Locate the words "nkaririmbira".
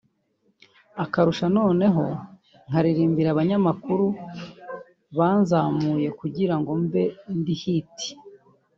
2.67-3.29